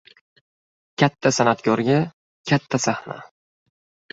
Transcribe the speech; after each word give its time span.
•Katta 1.01 1.31
san’atkorga— 1.39 1.99
katta 2.53 2.81
sahna. 2.89 3.19